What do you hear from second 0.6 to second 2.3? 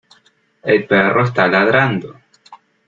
El perro está ladrando.